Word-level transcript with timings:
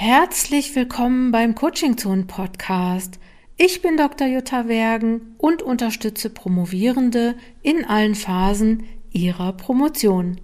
Herzlich 0.00 0.76
willkommen 0.76 1.32
beim 1.32 1.56
Coaching 1.56 1.98
Zone 1.98 2.22
Podcast. 2.22 3.18
Ich 3.56 3.82
bin 3.82 3.96
Dr. 3.96 4.28
Jutta 4.28 4.68
Wergen 4.68 5.34
und 5.38 5.60
unterstütze 5.60 6.30
Promovierende 6.30 7.34
in 7.62 7.84
allen 7.84 8.14
Phasen 8.14 8.84
ihrer 9.10 9.54
Promotion. 9.54 10.40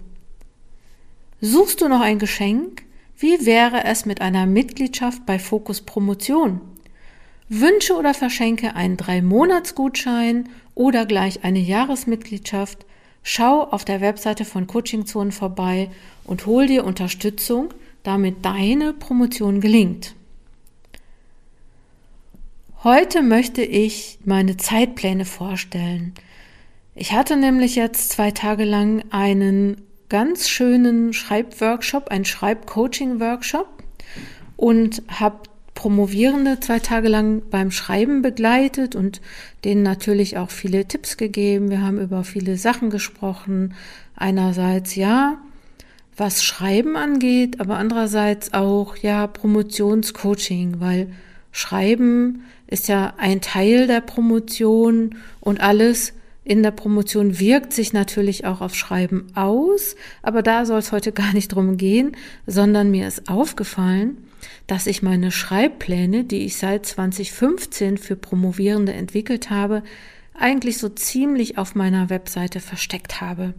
Suchst 1.39 1.79
du 1.79 1.87
noch 1.87 2.01
ein 2.01 2.19
Geschenk? 2.19 2.83
Wie 3.17 3.45
wäre 3.45 3.85
es 3.85 4.05
mit 4.05 4.19
einer 4.19 4.45
Mitgliedschaft 4.45 5.25
bei 5.25 5.39
Fokus 5.39 5.79
Promotion? 5.79 6.59
Wünsche 7.47 7.93
oder 7.93 8.13
verschenke 8.13 8.75
einen 8.75 8.97
Drei-Monats-Gutschein 8.97 10.49
oder 10.73 11.05
gleich 11.05 11.45
eine 11.45 11.59
Jahresmitgliedschaft. 11.59 12.85
Schau 13.23 13.63
auf 13.63 13.85
der 13.85 14.01
Webseite 14.01 14.43
von 14.43 14.67
Coaching 14.67 15.05
Zone 15.05 15.31
vorbei 15.31 15.91
und 16.25 16.45
hol 16.45 16.67
dir 16.67 16.83
Unterstützung 16.83 17.69
damit 18.05 18.45
deine 18.45 18.93
Promotion 18.93 19.59
gelingt. 19.59 20.15
Heute 22.83 23.23
möchte 23.23 23.63
ich 23.63 24.19
meine 24.23 24.57
Zeitpläne 24.57 25.25
vorstellen. 25.25 26.13
Ich 26.93 27.13
hatte 27.13 27.35
nämlich 27.35 27.75
jetzt 27.75 28.11
zwei 28.11 28.31
Tage 28.31 28.63
lang 28.63 29.03
einen 29.09 29.81
ganz 30.07 30.47
schönen 30.47 31.11
Schreibworkshop, 31.11 32.09
einen 32.09 32.25
Schreibcoaching-Workshop 32.25 33.67
und 34.55 35.01
habe 35.07 35.39
Promovierende 35.75 36.61
zwei 36.61 36.79
Tage 36.79 37.09
lang 37.09 37.43
beim 37.51 37.69
Schreiben 37.69 38.21
begleitet 38.21 38.95
und 38.95 39.21
denen 39.65 39.83
natürlich 39.83 40.37
auch 40.37 40.49
viele 40.49 40.87
Tipps 40.87 41.17
gegeben. 41.17 41.69
Wir 41.69 41.81
haben 41.81 41.99
über 41.99 42.23
viele 42.23 42.55
Sachen 42.57 42.89
gesprochen. 42.89 43.75
Einerseits 44.15 44.95
ja, 44.95 45.37
was 46.17 46.43
Schreiben 46.43 46.95
angeht, 46.95 47.59
aber 47.59 47.77
andererseits 47.77 48.53
auch 48.53 48.95
ja 48.97 49.27
Promotionscoaching, 49.27 50.79
weil 50.79 51.11
Schreiben 51.51 52.43
ist 52.67 52.87
ja 52.87 53.13
ein 53.17 53.41
Teil 53.41 53.87
der 53.87 54.01
Promotion 54.01 55.15
und 55.39 55.59
alles 55.61 56.13
in 56.43 56.61
der 56.61 56.71
Promotion 56.71 57.39
wirkt 57.39 57.73
sich 57.73 57.91
natürlich 57.91 58.45
auch 58.45 58.61
auf 58.61 58.75
Schreiben 58.75 59.27
aus, 59.33 59.95
aber 60.21 60.43
da 60.43 60.65
soll 60.65 60.79
es 60.79 60.91
heute 60.91 61.11
gar 61.11 61.33
nicht 61.33 61.49
drum 61.49 61.77
gehen, 61.77 62.15
sondern 62.45 62.91
mir 62.91 63.07
ist 63.07 63.29
aufgefallen, 63.29 64.17
dass 64.67 64.85
ich 64.85 65.01
meine 65.01 65.31
Schreibpläne, 65.31 66.23
die 66.23 66.45
ich 66.45 66.57
seit 66.57 66.85
2015 66.85 67.97
für 67.97 68.15
Promovierende 68.15 68.93
entwickelt 68.93 69.49
habe, 69.49 69.81
eigentlich 70.37 70.77
so 70.77 70.89
ziemlich 70.89 71.57
auf 71.57 71.73
meiner 71.73 72.09
Webseite 72.09 72.59
versteckt 72.59 73.21
habe. 73.21 73.53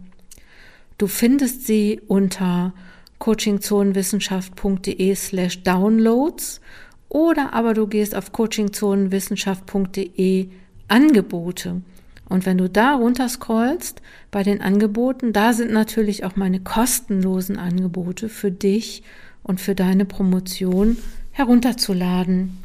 Du 0.97 1.07
findest 1.07 1.67
sie 1.67 1.99
unter 2.07 2.73
coachingzonenwissenschaft.de 3.19 5.15
slash 5.15 5.63
downloads 5.63 6.61
oder 7.09 7.53
aber 7.53 7.73
du 7.73 7.87
gehst 7.87 8.15
auf 8.15 8.31
coachingzonenwissenschaft.de 8.31 10.47
Angebote. 10.87 11.81
Und 12.29 12.45
wenn 12.45 12.57
du 12.57 12.69
da 12.69 12.95
runter 12.95 13.27
scrollst 13.29 14.01
bei 14.31 14.43
den 14.43 14.59
Angeboten, 14.61 15.31
da 15.33 15.53
sind 15.53 15.71
natürlich 15.71 16.25
auch 16.25 16.35
meine 16.35 16.59
kostenlosen 16.59 17.57
Angebote 17.57 18.27
für 18.27 18.51
dich 18.51 19.03
und 19.43 19.61
für 19.61 19.75
deine 19.75 20.03
Promotion 20.05 20.97
herunterzuladen. 21.31 22.57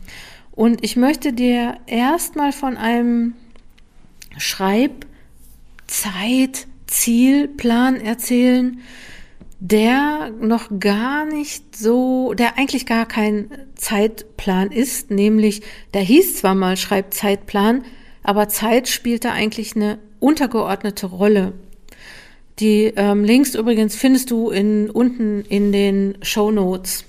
Und 0.51 0.83
ich 0.85 0.97
möchte 0.97 1.33
dir 1.33 1.77
erstmal 1.87 2.53
von 2.53 2.77
einem 2.77 3.35
Schreibzeit 4.37 5.07
Zielplan 6.93 8.01
erzählen, 8.01 8.81
der 9.61 10.31
noch 10.41 10.69
gar 10.79 11.25
nicht 11.25 11.75
so, 11.75 12.35
der 12.35 12.59
eigentlich 12.59 12.85
gar 12.85 13.07
kein 13.07 13.51
Zeitplan 13.77 14.71
ist, 14.71 15.11
nämlich 15.11 15.63
der 15.95 16.03
hieß 16.03 16.37
zwar 16.37 16.55
mal 16.55 16.77
Schreibzeitplan, 16.77 17.85
aber 18.23 18.48
Zeit 18.48 18.89
spielt 18.89 19.25
da 19.25 19.33
eigentlich 19.33 19.75
eine 19.75 19.98
untergeordnete 20.20 21.07
Rolle. 21.07 21.55
Die 22.58 22.92
ähm, 22.97 23.24
Links 23.24 23.55
übrigens 23.55 23.97
findest 23.97 24.30
du 24.30 24.51
in, 24.51 24.91
unten 24.91 25.45
in 25.48 25.73
den 25.73 26.19
Show 26.23 26.51
Notes. 26.51 27.05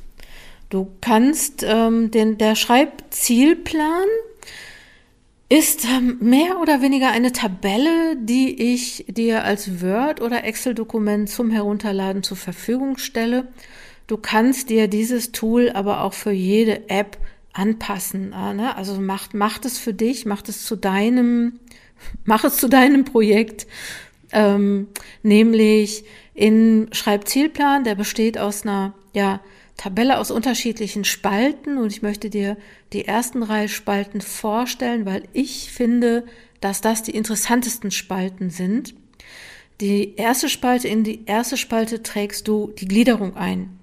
Du 0.70 0.88
kannst 1.02 1.64
ähm, 1.68 2.10
den, 2.10 2.38
der 2.38 2.56
Schreibzielplan 2.56 4.08
ist 5.54 5.86
ähm, 5.86 6.18
mehr 6.20 6.60
oder 6.60 6.82
weniger 6.82 7.12
eine 7.12 7.32
Tabelle, 7.32 8.16
die 8.16 8.74
ich 8.74 9.06
dir 9.08 9.44
als 9.44 9.84
Word- 9.84 10.20
oder 10.20 10.46
Excel-Dokument 10.46 11.30
zum 11.30 11.52
Herunterladen 11.52 12.24
zur 12.24 12.38
Verfügung 12.38 12.98
stelle. 12.98 13.48
Du 14.08 14.18
kannst 14.18 14.72
dir 14.72 14.88
dieses 14.88 15.32
Tool 15.32 15.70
aber 15.70 16.02
auch 16.02 16.14
für 16.14 16.32
jede 16.32 16.90
App 16.90 17.20
anpassen. 17.54 18.34
Äh, 18.34 18.56
ne? 18.56 18.76
Also 18.76 19.00
macht, 19.00 19.36
macht 19.36 19.66
es 19.66 19.78
für 19.78 19.94
dich, 19.94 20.26
macht 20.26 20.50
es 20.50 20.66
zu 20.66 20.76
deinem, 20.76 21.60
mach 22.26 22.44
es 22.46 22.58
zu 22.58 22.68
deinem 22.68 23.06
Projekt. 23.06 23.68
Ähm, 24.32 24.88
nämlich 25.22 26.04
in 26.34 26.88
Schreibzielplan, 26.92 27.84
der 27.84 27.94
besteht 27.94 28.40
aus 28.40 28.64
einer, 28.64 28.96
ja, 29.14 29.40
Tabelle 29.78 30.20
aus 30.20 30.32
unterschiedlichen 30.32 31.04
Spalten 31.04 31.78
und 31.78 31.92
ich 31.92 32.02
möchte 32.02 32.30
dir 32.30 32.58
die 32.94 33.06
ersten 33.06 33.42
drei 33.42 33.68
Spalten 33.68 34.22
vorstellen, 34.22 35.06
weil 35.06 35.24
ich 35.34 35.72
finde, 35.72 36.26
dass 36.62 36.82
das 36.82 37.04
die 37.04 37.16
interessantesten 37.16 37.92
Spalten 37.92 38.50
sind. 38.50 38.94
Die 39.82 40.16
erste 40.16 40.48
Spalte, 40.48 40.88
in 40.88 41.04
die 41.04 41.26
erste 41.26 41.58
Spalte 41.58 42.04
trägst 42.04 42.48
du 42.48 42.72
die 42.80 42.88
Gliederung 42.88 43.36
ein. 43.36 43.80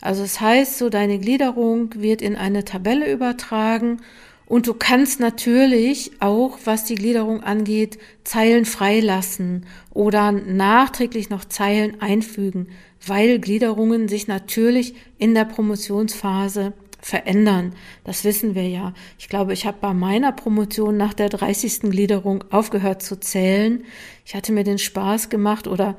Also 0.00 0.22
es 0.22 0.34
das 0.34 0.40
heißt, 0.40 0.78
so 0.78 0.88
deine 0.88 1.18
Gliederung 1.18 1.90
wird 1.96 2.22
in 2.22 2.36
eine 2.36 2.64
Tabelle 2.64 3.10
übertragen 3.10 4.00
und 4.46 4.66
du 4.66 4.74
kannst 4.74 5.20
natürlich 5.20 6.12
auch, 6.20 6.58
was 6.64 6.84
die 6.84 6.94
Gliederung 6.94 7.42
angeht, 7.42 7.98
Zeilen 8.22 8.66
freilassen 8.66 9.66
oder 9.92 10.32
nachträglich 10.32 11.30
noch 11.30 11.44
Zeilen 11.46 12.00
einfügen 12.00 12.68
weil 13.08 13.38
Gliederungen 13.38 14.08
sich 14.08 14.26
natürlich 14.28 14.94
in 15.18 15.34
der 15.34 15.44
Promotionsphase 15.44 16.72
verändern. 17.00 17.74
Das 18.04 18.24
wissen 18.24 18.54
wir 18.54 18.66
ja. 18.66 18.94
Ich 19.18 19.28
glaube, 19.28 19.52
ich 19.52 19.66
habe 19.66 19.76
bei 19.80 19.92
meiner 19.92 20.32
Promotion 20.32 20.96
nach 20.96 21.12
der 21.12 21.28
30. 21.28 21.90
Gliederung 21.90 22.44
aufgehört 22.50 23.02
zu 23.02 23.20
zählen. 23.20 23.84
Ich 24.24 24.34
hatte 24.34 24.52
mir 24.52 24.64
den 24.64 24.78
Spaß 24.78 25.28
gemacht 25.28 25.66
oder 25.66 25.96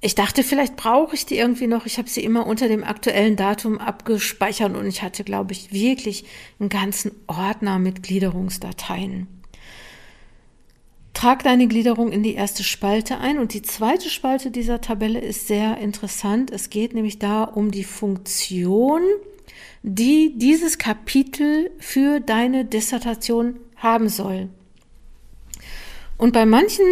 ich 0.00 0.14
dachte, 0.14 0.42
vielleicht 0.42 0.76
brauche 0.76 1.14
ich 1.14 1.26
die 1.26 1.38
irgendwie 1.38 1.66
noch. 1.66 1.86
Ich 1.86 1.98
habe 1.98 2.08
sie 2.08 2.22
immer 2.22 2.46
unter 2.46 2.68
dem 2.68 2.84
aktuellen 2.84 3.36
Datum 3.36 3.78
abgespeichert 3.78 4.76
und 4.76 4.86
ich 4.86 5.02
hatte, 5.02 5.24
glaube 5.24 5.52
ich, 5.52 5.72
wirklich 5.72 6.24
einen 6.60 6.68
ganzen 6.68 7.12
Ordner 7.26 7.78
mit 7.78 8.02
Gliederungsdateien. 8.02 9.37
Trag 11.18 11.42
deine 11.42 11.66
Gliederung 11.66 12.12
in 12.12 12.22
die 12.22 12.34
erste 12.34 12.62
Spalte 12.62 13.18
ein 13.18 13.40
und 13.40 13.52
die 13.52 13.62
zweite 13.62 14.08
Spalte 14.08 14.52
dieser 14.52 14.80
Tabelle 14.80 15.18
ist 15.18 15.48
sehr 15.48 15.78
interessant. 15.78 16.52
Es 16.52 16.70
geht 16.70 16.94
nämlich 16.94 17.18
da 17.18 17.42
um 17.42 17.72
die 17.72 17.82
Funktion, 17.82 19.02
die 19.82 20.38
dieses 20.38 20.78
Kapitel 20.78 21.72
für 21.80 22.20
deine 22.20 22.64
Dissertation 22.64 23.56
haben 23.74 24.08
soll. 24.08 24.48
Und 26.18 26.34
bei 26.34 26.46
manchen 26.46 26.86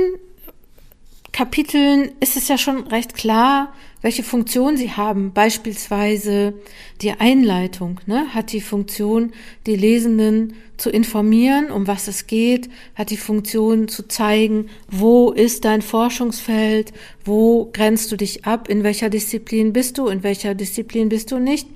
Kapiteln 1.30 2.10
ist 2.18 2.36
es 2.36 2.48
ja 2.48 2.58
schon 2.58 2.88
recht 2.88 3.14
klar, 3.14 3.72
welche 4.06 4.22
Funktion 4.22 4.76
sie 4.76 4.92
haben. 4.92 5.32
Beispielsweise 5.32 6.54
die 7.00 7.10
Einleitung 7.10 7.98
ne, 8.06 8.32
hat 8.32 8.52
die 8.52 8.60
Funktion, 8.60 9.32
die 9.66 9.74
Lesenden 9.74 10.54
zu 10.76 10.90
informieren, 10.90 11.72
um 11.72 11.88
was 11.88 12.06
es 12.06 12.28
geht, 12.28 12.68
hat 12.94 13.10
die 13.10 13.16
Funktion 13.16 13.88
zu 13.88 14.06
zeigen, 14.06 14.68
wo 14.88 15.32
ist 15.32 15.64
dein 15.64 15.82
Forschungsfeld, 15.82 16.92
wo 17.24 17.68
grenzt 17.72 18.12
du 18.12 18.16
dich 18.16 18.44
ab, 18.44 18.68
in 18.68 18.84
welcher 18.84 19.10
Disziplin 19.10 19.72
bist 19.72 19.98
du, 19.98 20.06
in 20.06 20.22
welcher 20.22 20.54
Disziplin 20.54 21.08
bist 21.08 21.32
du 21.32 21.40
nicht, 21.40 21.66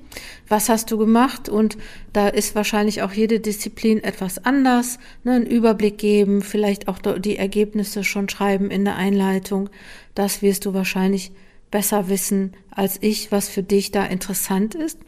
was 0.47 0.69
hast 0.69 0.89
du 0.89 0.97
gemacht 0.97 1.49
und 1.49 1.77
da 2.13 2.29
ist 2.29 2.55
wahrscheinlich 2.55 3.01
auch 3.01 3.11
jede 3.11 3.41
Disziplin 3.41 4.01
etwas 4.01 4.45
anders, 4.45 4.99
ne, 5.25 5.33
einen 5.33 5.45
Überblick 5.45 5.97
geben, 5.97 6.43
vielleicht 6.43 6.87
auch 6.87 6.99
die 6.99 7.35
Ergebnisse 7.35 8.05
schon 8.05 8.29
schreiben 8.29 8.71
in 8.71 8.85
der 8.85 8.95
Einleitung, 8.95 9.69
das 10.15 10.41
wirst 10.41 10.63
du 10.63 10.73
wahrscheinlich 10.73 11.33
besser 11.71 12.09
wissen 12.09 12.53
als 12.69 12.97
ich, 13.01 13.31
was 13.31 13.49
für 13.49 13.63
dich 13.63 13.91
da 13.91 14.05
interessant 14.05 14.75
ist. 14.75 14.99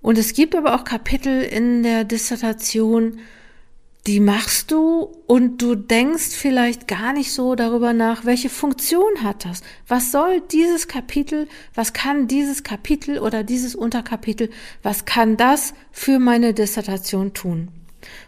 Und 0.00 0.18
es 0.18 0.32
gibt 0.32 0.56
aber 0.56 0.74
auch 0.74 0.84
Kapitel 0.84 1.42
in 1.42 1.82
der 1.82 2.04
Dissertation, 2.04 3.18
die 4.08 4.18
machst 4.18 4.72
du 4.72 5.12
und 5.28 5.62
du 5.62 5.76
denkst 5.76 6.30
vielleicht 6.30 6.88
gar 6.88 7.12
nicht 7.12 7.32
so 7.32 7.54
darüber 7.54 7.92
nach, 7.92 8.24
welche 8.24 8.48
Funktion 8.48 9.22
hat 9.22 9.44
das? 9.44 9.62
Was 9.86 10.10
soll 10.10 10.40
dieses 10.50 10.88
Kapitel, 10.88 11.46
was 11.74 11.92
kann 11.92 12.26
dieses 12.26 12.64
Kapitel 12.64 13.20
oder 13.20 13.44
dieses 13.44 13.76
Unterkapitel, 13.76 14.50
was 14.82 15.04
kann 15.04 15.36
das 15.36 15.72
für 15.92 16.18
meine 16.18 16.52
Dissertation 16.52 17.32
tun? 17.32 17.68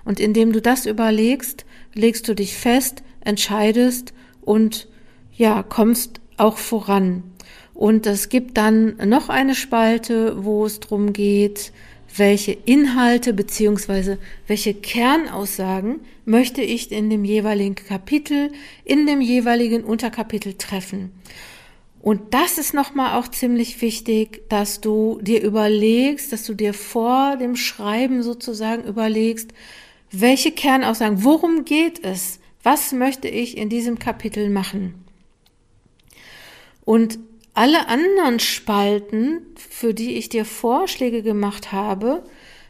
Und 0.05 0.21
indem 0.21 0.53
du 0.53 0.63
das 0.63 0.87
überlegst, 0.87 1.65
legst 1.93 2.29
du 2.29 2.35
dich 2.35 2.57
fest, 2.57 3.03
entscheidest 3.21 4.15
und 4.43 4.87
ja, 5.33 5.65
kommst 5.65 6.21
auch 6.37 6.59
voran. 6.59 7.23
Und 7.75 8.07
es 8.07 8.29
gibt 8.29 8.57
dann 8.57 8.97
noch 9.05 9.29
eine 9.29 9.55
Spalte, 9.55 10.45
wo 10.45 10.65
es 10.65 10.81
drum 10.81 11.13
geht, 11.13 11.73
welche 12.17 12.53
Inhalte 12.53 13.33
beziehungsweise 13.33 14.19
welche 14.47 14.75
Kernaussagen 14.75 16.01
möchte 16.25 16.63
ich 16.63 16.93
in 16.93 17.11
dem 17.11 17.25
jeweiligen 17.25 17.75
Kapitel, 17.75 18.53
in 18.85 19.07
dem 19.07 19.21
jeweiligen 19.21 19.83
Unterkapitel 19.83 20.55
treffen. 20.55 21.11
Und 22.01 22.35
das 22.35 22.59
ist 22.59 22.75
nochmal 22.75 23.19
auch 23.19 23.29
ziemlich 23.29 23.81
wichtig, 23.81 24.43
dass 24.51 24.81
du 24.81 25.19
dir 25.23 25.43
überlegst, 25.43 26.33
dass 26.33 26.45
du 26.45 26.55
dir 26.55 26.75
vor 26.75 27.37
dem 27.37 27.57
Schreiben 27.57 28.23
sozusagen 28.23 28.85
überlegst, 28.85 29.53
welche 30.13 30.53
Kernaussagen, 30.53 31.25
worum 31.25 31.65
geht 31.65 32.05
es? 32.05 32.39
Was 32.63 32.93
möchte 32.93 33.29
ich 33.29 33.57
in 33.57 33.69
diesem 33.69 33.99
Kapitel 33.99 34.51
machen? 34.51 35.04
Und 36.85 37.19
alle 37.55 37.89
anderen 37.89 38.41
Spalten, 38.41 39.47
für 39.57 39.95
die 39.95 40.17
ich 40.17 40.29
dir 40.29 40.45
Vorschläge 40.45 41.23
gemacht 41.23 41.73
habe, 41.73 42.25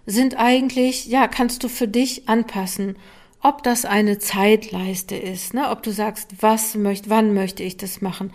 sind 0.07 0.37
eigentlich, 0.37 1.07
ja, 1.07 1.27
kannst 1.27 1.65
du 1.65 1.69
für 1.69 1.89
dich 1.89 2.29
anpassen. 2.29 2.97
Ob 3.41 3.63
das 3.63 3.87
eine 3.87 4.19
Zeitleiste 4.19 5.17
ist, 5.17 5.55
ne? 5.55 5.71
ob 5.71 5.83
du 5.83 5.91
sagst, 5.91 6.31
was 6.41 6.75
möchte, 6.75 7.09
wann 7.11 7.35
möchte 7.35 7.63
ich 7.63 7.77
das 7.77 8.01
machen, 8.01 8.33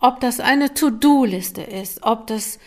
ob 0.00 0.20
das 0.20 0.40
eine 0.40 0.72
To-Do-Liste 0.74 1.62
ist, 1.62 2.02
ob 2.02 2.26
das 2.26 2.58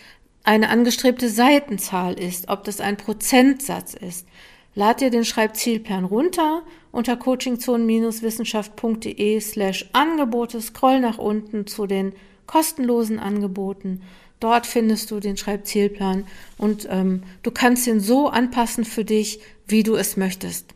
eine 0.42 0.68
angestrebte 0.68 1.28
Seitenzahl 1.28 2.18
ist, 2.18 2.48
ob 2.48 2.64
das 2.64 2.80
ein 2.80 2.96
Prozentsatz 2.96 3.94
ist. 3.94 4.26
Lad 4.74 5.00
dir 5.00 5.10
den 5.10 5.24
Schreibzielplan 5.24 6.04
runter 6.04 6.62
unter 6.92 7.16
coachingzonen-wissenschaft.de 7.16 9.40
slash 9.40 9.90
Angebote, 9.92 10.60
scroll 10.60 11.00
nach 11.00 11.18
unten 11.18 11.66
zu 11.66 11.86
den 11.86 12.12
kostenlosen 12.50 13.20
Angeboten. 13.20 14.02
Dort 14.40 14.66
findest 14.66 15.12
du 15.12 15.20
den 15.20 15.36
Schreibzielplan 15.36 16.26
und 16.58 16.88
ähm, 16.90 17.22
du 17.44 17.52
kannst 17.52 17.86
ihn 17.86 18.00
so 18.00 18.28
anpassen 18.28 18.84
für 18.84 19.04
dich, 19.04 19.38
wie 19.68 19.84
du 19.84 19.94
es 19.94 20.16
möchtest. 20.16 20.74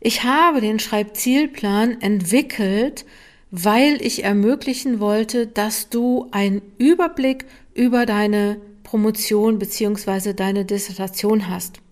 Ich 0.00 0.24
habe 0.24 0.62
den 0.62 0.78
Schreibzielplan 0.78 2.00
entwickelt, 2.00 3.04
weil 3.50 4.00
ich 4.00 4.24
ermöglichen 4.24 4.98
wollte, 4.98 5.46
dass 5.46 5.90
du 5.90 6.28
einen 6.30 6.62
Überblick 6.78 7.44
über 7.74 8.06
deine 8.06 8.58
Promotion 8.82 9.58
beziehungsweise 9.58 10.32
deine 10.32 10.64
Dissertation 10.64 11.50
hast. 11.50 11.82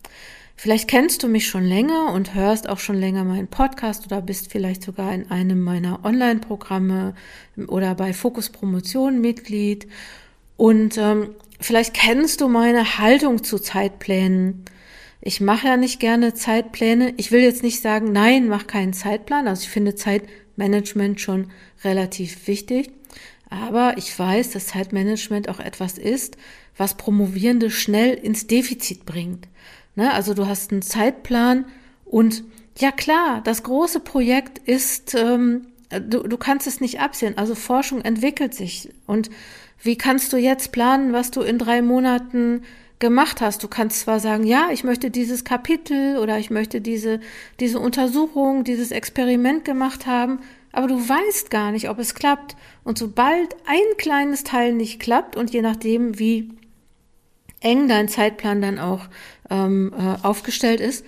Vielleicht 0.57 0.89
kennst 0.89 1.23
du 1.23 1.29
mich 1.29 1.49
schon 1.49 1.65
länger 1.65 2.13
und 2.13 2.35
hörst 2.35 2.69
auch 2.69 2.79
schon 2.79 2.97
länger 2.97 3.25
meinen 3.25 3.49
Podcast 3.49 4.07
oder 4.07 4.23
bist 4.23 4.51
vielleicht 4.53 4.83
sogar 4.83 5.13
in 5.13 5.31
einem 5.31 5.61
meiner 5.63 6.05
Online-Programme 6.05 7.15
oder 7.67 7.95
bei 7.95 8.13
Fokus 8.13 8.51
Promotion 8.51 9.21
Mitglied. 9.21 9.89
Und 10.57 10.97
ähm, 10.97 11.31
vielleicht 11.61 11.95
kennst 11.95 12.41
du 12.41 12.49
meine 12.49 12.99
Haltung 12.99 13.43
zu 13.43 13.59
Zeitplänen. 13.59 14.65
Ich 15.21 15.41
mache 15.41 15.67
ja 15.67 15.77
nicht 15.77 16.01
gerne 16.01 16.35
Zeitpläne. 16.35 17.15
Ich 17.17 17.33
will 17.33 17.41
jetzt 17.41 17.63
nicht 17.63 17.81
sagen, 17.81 18.13
nein, 18.13 18.49
mach 18.49 18.67
keinen 18.67 18.93
Zeitplan. 18.93 19.49
Also 19.49 19.63
ich 19.63 19.71
finde 19.71 19.97
Zeitmanagement 19.97 21.21
schon 21.21 21.51
relativ 21.83 22.47
wichtig. 22.47 22.91
Aber 23.51 23.95
ich 23.99 24.17
weiß, 24.17 24.51
dass 24.51 24.69
Zeitmanagement 24.69 25.49
auch 25.49 25.61
etwas 25.61 25.99
ist, 25.99 26.37
was 26.77 26.97
Promovierende 26.97 27.71
schnell 27.71 28.15
ins 28.15 28.47
Defizit 28.47 29.05
bringt. 29.05 29.49
Ne? 29.97 30.13
Also 30.13 30.35
du 30.35 30.47
hast 30.47 30.73
einen 30.73 30.83
Zeitplan 30.83 31.67
und 32.05 32.45
ja 32.79 32.91
klar, 32.91 33.41
das 33.45 33.63
große 33.63 34.01
Projekt 34.01 34.59
ist, 34.59 35.15
ähm, 35.15 35.67
du, 35.91 36.23
du 36.23 36.37
kannst 36.37 36.67
es 36.67 36.81
nicht 36.81 37.01
absehen. 37.01 37.39
Also 37.39 37.55
Forschung 37.55 38.01
entwickelt 38.03 38.55
sich. 38.55 38.91
Und 39.07 39.31
wie 39.83 39.97
kannst 39.97 40.33
du 40.33 40.37
jetzt 40.37 40.73
planen, 40.73 41.13
was 41.13 41.31
du 41.31 41.43
in 41.43 41.59
drei 41.59 41.83
Monaten 41.83 42.63
gemacht 42.99 43.41
hast. 43.41 43.63
Du 43.63 43.69
kannst 43.69 44.01
zwar 44.01 44.21
sagen, 44.21 44.45
ja, 44.45 44.69
ich 44.73 44.85
möchte 44.85 45.11
dieses 45.11 45.45
Kapitel 45.45 46.17
oder 46.19 46.39
ich 46.39 46.51
möchte 46.51 46.81
diese, 46.81 47.21
diese 47.61 47.79
Untersuchung, 47.79 48.65
dieses 48.65 48.91
Experiment 48.93 49.65
gemacht 49.65 50.07
haben, 50.07 50.39
aber 50.73 50.89
du 50.89 50.97
weißt 50.97 51.51
gar 51.51 51.71
nicht, 51.71 51.91
ob 51.91 51.99
es 51.99 52.15
klappt. 52.15 52.57
Und 52.83 52.99
sobald 52.99 53.55
ein 53.67 53.97
kleines 53.99 54.43
Teil 54.43 54.73
nicht 54.73 55.01
klappt 55.01 55.37
und 55.37 55.53
je 55.53 55.63
nachdem, 55.63 56.19
wie 56.19 56.49
eng 57.65 57.89
dein 57.89 58.09
Zeitplan 58.09 58.63
dann 58.63 58.79
auch 58.79 59.07
ähm, 59.51 59.93
äh, 59.97 60.25
aufgestellt 60.25 60.81
ist, 60.81 61.05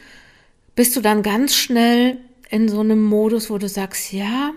bist 0.75 0.97
du 0.97 1.01
dann 1.01 1.23
ganz 1.23 1.55
schnell 1.55 2.19
in 2.51 2.69
so 2.69 2.81
einem 2.81 3.03
Modus, 3.03 3.51
wo 3.51 3.59
du 3.59 3.69
sagst, 3.69 4.13
ja, 4.13 4.53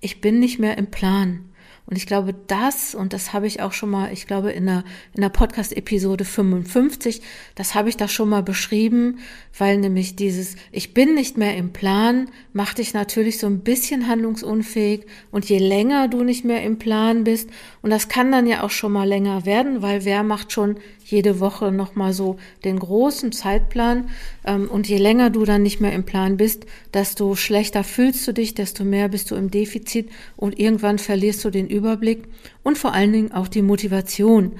ich 0.00 0.20
bin 0.20 0.38
nicht 0.38 0.58
mehr 0.58 0.78
im 0.78 0.90
Plan. 0.90 1.50
Und 1.90 1.96
ich 1.96 2.06
glaube, 2.06 2.32
das, 2.46 2.94
und 2.94 3.12
das 3.12 3.32
habe 3.32 3.48
ich 3.48 3.62
auch 3.62 3.72
schon 3.72 3.90
mal, 3.90 4.12
ich 4.12 4.28
glaube, 4.28 4.52
in 4.52 4.66
der, 4.66 4.84
in 5.12 5.22
der 5.22 5.28
Podcast-Episode 5.28 6.24
55, 6.24 7.20
das 7.56 7.74
habe 7.74 7.88
ich 7.88 7.96
da 7.96 8.06
schon 8.06 8.28
mal 8.28 8.44
beschrieben, 8.44 9.18
weil 9.58 9.76
nämlich 9.76 10.14
dieses 10.14 10.54
Ich 10.70 10.94
bin 10.94 11.16
nicht 11.16 11.36
mehr 11.36 11.56
im 11.56 11.72
Plan 11.72 12.30
macht 12.52 12.78
dich 12.78 12.94
natürlich 12.94 13.38
so 13.38 13.48
ein 13.48 13.60
bisschen 13.60 14.06
handlungsunfähig. 14.06 15.04
Und 15.32 15.46
je 15.46 15.58
länger 15.58 16.06
du 16.06 16.22
nicht 16.22 16.44
mehr 16.44 16.62
im 16.62 16.78
Plan 16.78 17.24
bist, 17.24 17.50
und 17.82 17.90
das 17.90 18.06
kann 18.06 18.30
dann 18.30 18.46
ja 18.46 18.62
auch 18.62 18.70
schon 18.70 18.92
mal 18.92 19.08
länger 19.08 19.44
werden, 19.44 19.82
weil 19.82 20.04
wer 20.04 20.22
macht 20.22 20.52
schon 20.52 20.76
jede 21.10 21.40
Woche 21.40 21.72
nochmal 21.72 22.12
so 22.12 22.36
den 22.64 22.78
großen 22.78 23.32
Zeitplan. 23.32 24.08
Ähm, 24.44 24.68
und 24.70 24.88
je 24.88 24.98
länger 24.98 25.30
du 25.30 25.44
dann 25.44 25.62
nicht 25.62 25.80
mehr 25.80 25.92
im 25.92 26.04
Plan 26.04 26.36
bist, 26.36 26.66
desto 26.94 27.34
schlechter 27.36 27.84
fühlst 27.84 28.26
du 28.26 28.32
dich, 28.32 28.54
desto 28.54 28.84
mehr 28.84 29.08
bist 29.08 29.30
du 29.30 29.34
im 29.34 29.50
Defizit 29.50 30.08
und 30.36 30.58
irgendwann 30.58 30.98
verlierst 30.98 31.44
du 31.44 31.50
den 31.50 31.68
Überblick 31.68 32.24
und 32.62 32.78
vor 32.78 32.92
allen 32.92 33.12
Dingen 33.12 33.32
auch 33.32 33.48
die 33.48 33.62
Motivation. 33.62 34.52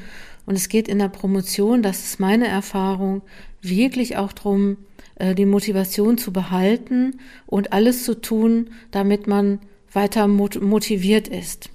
Und 0.47 0.56
es 0.56 0.69
geht 0.69 0.88
in 0.88 0.99
der 0.99 1.08
Promotion, 1.08 1.82
das 1.82 2.05
ist 2.05 2.20
meine 2.20 2.49
Erfahrung, 2.49 3.23
wirklich 3.62 4.17
auch 4.17 4.32
darum, 4.32 4.79
äh, 5.17 5.35
die 5.35 5.47
Motivation 5.47 6.19
zu 6.19 6.32
behalten 6.32 7.20
und 7.47 7.73
alles 7.73 8.05
zu 8.05 8.20
tun, 8.20 8.70
damit 8.91 9.26
man 9.26 9.61
weiter 9.93 10.26
motiviert 10.29 11.29
ist. 11.29 11.70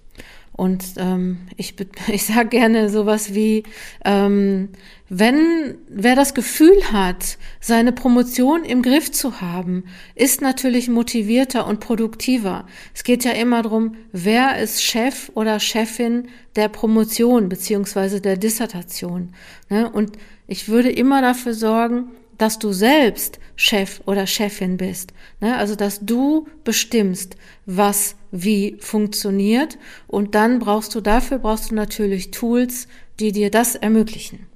Und 0.56 0.84
ähm, 0.98 1.40
ich, 1.57 1.75
ich 2.07 2.25
sage 2.25 2.50
gerne 2.50 2.90
sowas 2.90 3.34
wie, 3.34 3.63
ähm, 4.04 4.69
wenn 5.10 5.75
wer 5.88 6.16
das 6.16 6.34
Gefühl 6.34 6.78
hat, 6.92 7.38
seine 7.60 7.92
Promotion 7.92 8.63
im 8.63 8.81
Griff 8.81 9.12
zu 9.12 9.42
haben, 9.42 9.84
ist 10.16 10.42
natürlich 10.42 10.90
motivierter 10.90 11.68
und 11.68 11.80
produktiver. 11.80 12.66
Es 12.94 13.04
geht 13.04 13.24
ja 13.24 13.31
immer 13.31 13.62
darum, 13.62 13.96
wer 14.12 14.60
ist 14.60 14.81
Chef 14.81 15.30
oder 15.36 15.60
Chefin 15.60 16.30
der 16.56 16.69
Promotion 16.69 17.50
beziehungsweise 17.50 18.22
der 18.22 18.38
Dissertation. 18.38 19.34
Ne? 19.70 19.89
Und 19.91 20.18
ich 20.48 20.70
würde 20.70 20.89
immer 20.89 21.22
dafür 21.22 21.53
sorgen, 21.53 22.12
dass 22.38 22.60
du 22.60 22.72
selbst 22.74 23.39
Chef 23.56 24.01
oder 24.06 24.27
Chefin 24.27 24.77
bist. 24.77 25.13
Ne? 25.39 25.58
Also, 25.58 25.75
dass 25.75 26.00
du 26.01 26.48
bestimmst, 26.63 27.36
was 27.65 28.15
wie 28.32 28.77
funktioniert. 28.80 29.77
Und 30.08 30.36
dann 30.36 30.60
brauchst 30.60 30.94
du 30.96 31.01
dafür, 31.01 31.39
brauchst 31.39 31.72
du 31.72 31.75
natürlich 31.75 32.32
Tools, 32.32 32.88
die 33.20 33.32
dir 33.32 33.50
das 33.50 33.75
ermöglichen. 33.75 34.48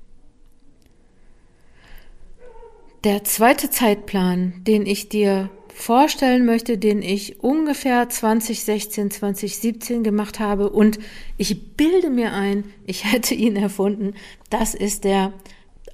Der 3.06 3.24
zweite 3.24 3.70
Zeitplan, 3.70 4.62
den 4.68 4.86
ich 4.86 5.08
dir 5.08 5.50
vorstellen 5.74 6.46
möchte, 6.46 6.78
den 6.78 7.02
ich 7.02 7.42
ungefähr 7.42 8.10
2016, 8.10 9.12
2017 9.12 10.04
gemacht 10.04 10.42
habe 10.42 10.70
und 10.70 11.00
ich 11.38 11.76
bilde 11.78 12.10
mir 12.10 12.34
ein, 12.34 12.66
ich 12.86 13.06
hätte 13.12 13.34
ihn 13.34 13.56
erfunden, 13.56 14.16
das 14.50 14.74
ist 14.74 15.06
der 15.06 15.32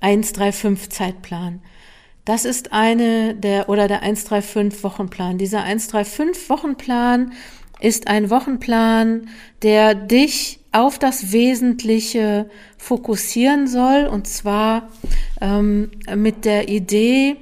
135 0.01 0.89
Zeitplan. 0.89 1.61
Das 2.25 2.43
ist 2.43 2.73
eine 2.73 3.35
der 3.35 3.69
oder 3.69 3.87
der 3.87 4.01
135 4.01 4.83
Wochenplan. 4.83 5.37
Dieser 5.37 5.63
135 5.63 6.49
Wochenplan 6.49 7.33
ist 7.79 8.07
ein 8.07 8.31
Wochenplan, 8.31 9.29
der 9.61 9.93
dich 9.93 10.59
auf 10.71 10.97
das 10.97 11.31
Wesentliche 11.31 12.49
fokussieren 12.77 13.67
soll 13.67 14.07
und 14.07 14.27
zwar 14.27 14.89
ähm, 15.39 15.91
mit 16.15 16.45
der 16.45 16.67
Idee, 16.67 17.37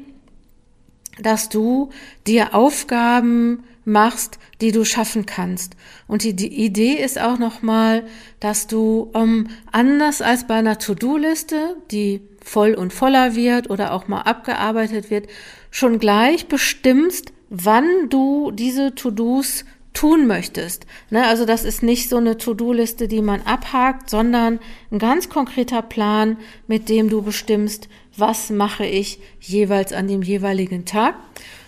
dass 1.21 1.49
du 1.49 1.89
dir 2.27 2.53
Aufgaben 2.53 3.63
machst, 3.85 4.39
die 4.61 4.71
du 4.71 4.85
schaffen 4.85 5.25
kannst. 5.25 5.75
Und 6.07 6.23
die, 6.23 6.33
die 6.33 6.63
Idee 6.63 6.93
ist 6.93 7.19
auch 7.19 7.37
nochmal, 7.37 8.03
dass 8.39 8.67
du 8.67 9.11
ähm, 9.13 9.47
anders 9.71 10.21
als 10.21 10.47
bei 10.47 10.55
einer 10.55 10.79
To-Do-Liste, 10.79 11.75
die 11.91 12.21
voll 12.43 12.73
und 12.73 12.93
voller 12.93 13.35
wird 13.35 13.69
oder 13.69 13.93
auch 13.93 14.07
mal 14.07 14.21
abgearbeitet 14.21 15.09
wird, 15.09 15.27
schon 15.71 15.99
gleich 15.99 16.47
bestimmst, 16.47 17.33
wann 17.49 18.09
du 18.09 18.51
diese 18.51 18.93
To-Dos 18.95 19.65
tun 19.93 20.27
möchtest. 20.27 20.85
Ne, 21.09 21.25
also 21.25 21.45
das 21.45 21.63
ist 21.63 21.83
nicht 21.83 22.09
so 22.09 22.17
eine 22.17 22.37
To-Do-Liste, 22.37 23.07
die 23.07 23.21
man 23.21 23.41
abhakt, 23.43 24.09
sondern 24.09 24.59
ein 24.91 24.99
ganz 24.99 25.29
konkreter 25.29 25.81
Plan, 25.81 26.37
mit 26.67 26.89
dem 26.89 27.09
du 27.09 27.21
bestimmst, 27.21 27.87
was 28.17 28.49
mache 28.49 28.85
ich 28.85 29.19
jeweils 29.39 29.93
an 29.93 30.07
dem 30.07 30.21
jeweiligen 30.21 30.85
Tag. 30.85 31.15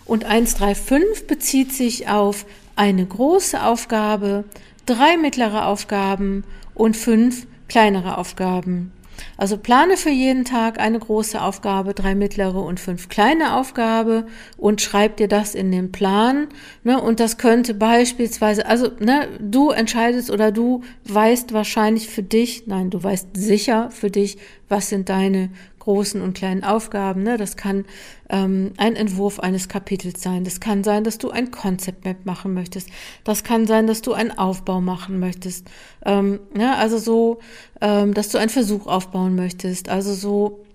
Und 0.06 0.26
135 0.26 1.28
bezieht 1.28 1.74
sich 1.74 2.08
auf 2.10 2.46
eine 2.76 3.06
große 3.06 3.64
Aufgabe, 3.64 4.44
drei 4.86 5.18
mittlere 5.18 5.66
Aufgaben 5.66 6.44
und 6.74 6.98
fünf 6.98 7.48
kleinere 7.68 8.18
Aufgaben. 8.18 8.92
Also 9.38 9.58
plane 9.58 9.98
für 9.98 10.10
jeden 10.10 10.46
Tag 10.46 10.80
eine 10.80 11.00
große 11.00 11.42
Aufgabe, 11.42 11.94
drei 11.94 12.16
mittlere 12.16 12.58
und 12.64 12.80
fünf 12.80 13.10
kleine 13.10 13.56
Aufgabe 13.56 14.26
und 14.58 14.82
schreib 14.82 15.18
dir 15.18 15.28
das 15.28 15.56
in 15.56 15.72
den 15.72 15.92
Plan. 15.92 16.48
Ne? 16.84 17.02
Und 17.02 17.20
das 17.20 17.38
könnte 17.38 17.74
beispielsweise, 17.74 18.66
also 18.66 18.90
ne, 19.00 19.28
du 19.40 19.72
entscheidest 19.72 20.32
oder 20.32 20.52
du 20.52 20.82
weißt 21.06 21.54
wahrscheinlich 21.54 22.10
für 22.10 22.24
dich, 22.24 22.68
nein, 22.68 22.90
du 22.90 23.04
weißt 23.04 23.30
sicher 23.34 23.90
für 23.92 24.10
dich, 24.10 24.38
was 24.70 24.90
sind 24.90 25.10
deine 25.10 25.50
großen 25.86 26.22
und 26.22 26.34
kleinen 26.34 26.64
Aufgaben. 26.64 27.24
Ne? 27.24 27.38
Das 27.38 27.56
kann 27.56 27.86
ähm, 28.30 28.74
ein 28.78 28.96
Entwurf 28.96 29.40
eines 29.40 29.70
Kapitels 29.70 30.22
sein. 30.22 30.44
Das 30.44 30.60
kann 30.60 30.84
sein, 30.84 31.04
dass 31.04 31.20
du 31.20 31.30
ein 31.30 31.52
Concept 31.52 32.06
Map 32.06 32.26
machen 32.26 32.54
möchtest. 32.54 32.90
Das 33.24 33.44
kann 33.44 33.68
sein, 33.68 33.86
dass 33.86 34.02
du 34.02 34.14
einen 34.14 34.32
Aufbau 34.32 34.82
machen 34.82 35.20
möchtest. 35.20 35.68
Ähm, 36.04 36.40
ne? 36.56 36.76
Also 36.76 36.98
so, 36.98 37.40
ähm, 37.82 38.16
dass 38.16 38.30
du 38.30 38.40
einen 38.40 38.50
Versuch 38.50 38.88
aufbauen 38.88 39.36
möchtest. 39.36 39.88
Also 39.88 40.16
so, 40.16 40.66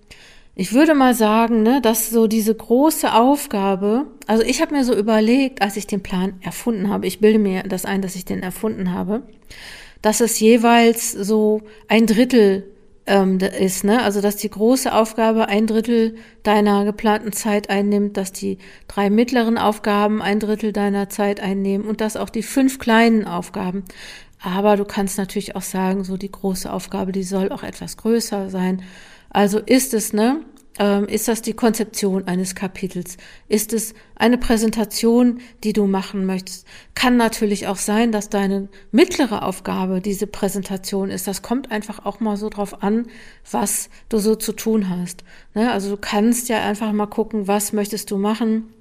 ich 0.55 0.73
würde 0.73 0.95
mal 0.95 1.14
sagen, 1.14 1.64
ne, 1.64 1.81
dass 1.81 2.11
so 2.11 2.26
diese 2.26 2.55
große 2.55 3.12
Aufgabe, 3.12 4.07
also 4.29 4.45
ich 4.45 4.62
habe 4.62 4.75
mir 4.75 4.85
so 4.85 4.95
überlegt, 4.95 5.61
als 5.62 5.76
ich 5.76 5.87
den 5.87 6.02
Plan 6.02 6.35
erfunden 6.40 6.88
habe, 6.88 7.07
ich 7.07 7.21
bilde 7.21 7.38
mir 7.40 7.64
das 7.64 7.85
ein, 7.85 8.02
dass 8.02 8.14
ich 8.14 8.25
den 8.25 8.43
erfunden 8.43 8.93
habe, 8.93 9.23
dass 10.02 10.21
es 10.21 10.38
jeweils 10.38 11.11
so 11.12 11.62
ein 11.88 12.07
Drittel 12.07 12.64
ähm, 13.11 13.38
ist, 13.38 13.83
ne? 13.83 14.02
Also 14.02 14.21
dass 14.21 14.37
die 14.37 14.49
große 14.49 14.95
Aufgabe 14.95 15.49
ein 15.49 15.67
Drittel 15.67 16.14
deiner 16.45 16.85
geplanten 16.85 17.33
Zeit 17.33 17.69
einnimmt, 17.69 18.17
dass 18.17 18.33
die 18.33 18.59
drei 18.87 19.11
mittleren 19.11 19.59
Aufgaben 19.59 20.23
ein 20.23 20.38
Drittel 20.38 20.73
deiner 20.73 21.09
Zeit 21.09 21.40
einnehmen 21.40 21.87
und 21.88 22.00
dass 22.00 22.17
auch 22.17 22.31
die 22.31 22.45
fünf 22.45 22.79
kleinen 22.79 23.26
Aufgaben. 23.26 23.85
Aber 24.40 24.76
du 24.76 24.85
kannst 24.85 25.19
natürlich 25.19 25.57
auch 25.57 25.62
sagen, 25.62 26.05
so 26.05 26.17
die 26.17 26.31
große 26.31 26.73
Aufgabe, 26.73 27.11
die 27.11 27.25
soll 27.25 27.50
auch 27.50 27.64
etwas 27.64 27.97
größer 27.97 28.49
sein. 28.49 28.83
Also 29.29 29.59
ist 29.59 29.93
es, 29.93 30.12
ne? 30.12 30.40
Ähm, 30.79 31.07
ist 31.07 31.27
das 31.27 31.43
die 31.43 31.53
Konzeption 31.53 32.27
eines 32.29 32.55
Kapitels? 32.55 33.17
Ist 33.49 33.73
es 33.73 33.93
eine 34.15 34.39
Präsentation, 34.39 35.41
die 35.65 35.73
du 35.73 35.87
machen 35.87 36.27
möchtest? 36.27 36.67
Kann 36.95 37.17
natürlich 37.17 37.67
auch 37.67 37.77
sein, 37.77 38.12
dass 38.12 38.29
deine 38.29 38.69
mittlere 38.93 39.43
Aufgabe 39.43 40.00
diese 40.00 40.27
Präsentation 40.27 41.11
ist. 41.11 41.27
Das 41.27 41.43
kommt 41.43 41.71
einfach 41.71 42.07
auch 42.07 42.21
mal 42.21 42.37
so 42.37 42.49
drauf 42.49 42.83
an, 42.83 43.09
was 43.50 43.91
du 44.09 44.19
so 44.19 44.37
zu 44.37 44.53
tun 44.53 44.89
hast. 44.89 45.25
Ne? 45.55 45.73
Also 45.73 45.91
du 45.91 45.97
kannst 45.97 46.49
ja 46.49 46.62
einfach 46.65 46.93
mal 46.93 47.07
gucken, 47.07 47.49
was 47.49 47.73
möchtest 47.73 48.11
du 48.11 48.19
machen? 48.19 48.73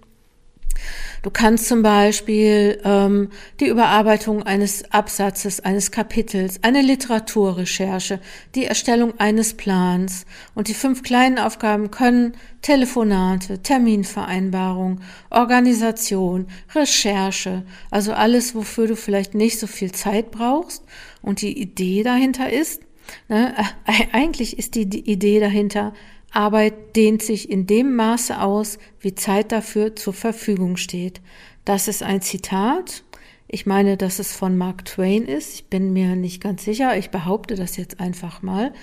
Du 1.21 1.31
kannst 1.31 1.67
zum 1.67 1.81
Beispiel 1.81 2.79
ähm, 2.85 3.29
die 3.59 3.67
Überarbeitung 3.67 4.43
eines 4.43 4.89
Absatzes, 4.91 5.59
eines 5.59 5.91
Kapitels, 5.91 6.63
eine 6.63 6.81
Literaturrecherche, 6.81 8.21
die 8.55 8.65
Erstellung 8.65 9.19
eines 9.19 9.55
Plans. 9.55 10.25
Und 10.55 10.69
die 10.69 10.73
fünf 10.73 11.03
kleinen 11.03 11.37
Aufgaben 11.37 11.91
können 11.91 12.33
Telefonate, 12.61 13.61
Terminvereinbarung, 13.61 15.01
Organisation, 15.29 16.47
Recherche, 16.73 17.63
also 17.91 18.13
alles, 18.13 18.55
wofür 18.55 18.87
du 18.87 18.95
vielleicht 18.95 19.33
nicht 19.35 19.59
so 19.59 19.67
viel 19.67 19.91
Zeit 19.91 20.31
brauchst. 20.31 20.83
Und 21.21 21.41
die 21.41 21.59
Idee 21.59 22.03
dahinter 22.03 22.49
ist, 22.49 22.81
ne, 23.27 23.53
äh, 23.85 24.05
eigentlich 24.13 24.57
ist 24.57 24.75
die, 24.75 24.85
die 24.85 25.09
Idee 25.09 25.41
dahinter, 25.41 25.93
Arbeit 26.31 26.95
dehnt 26.95 27.21
sich 27.21 27.49
in 27.49 27.65
dem 27.67 27.95
Maße 27.95 28.41
aus, 28.41 28.77
wie 28.99 29.15
Zeit 29.15 29.51
dafür 29.51 29.95
zur 29.95 30.13
Verfügung 30.13 30.77
steht. 30.77 31.21
Das 31.65 31.87
ist 31.87 32.03
ein 32.03 32.21
Zitat. 32.21 33.03
Ich 33.47 33.65
meine, 33.65 33.97
dass 33.97 34.19
es 34.19 34.35
von 34.35 34.57
Mark 34.57 34.85
Twain 34.85 35.25
ist. 35.25 35.55
Ich 35.55 35.65
bin 35.65 35.91
mir 35.91 36.15
nicht 36.15 36.41
ganz 36.41 36.63
sicher. 36.63 36.97
Ich 36.97 37.09
behaupte 37.09 37.55
das 37.55 37.77
jetzt 37.77 37.99
einfach 37.99 38.41
mal. 38.41 38.73